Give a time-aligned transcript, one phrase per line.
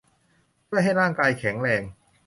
[0.67, 1.81] ช่วยให้ร่างกายแข็งแรง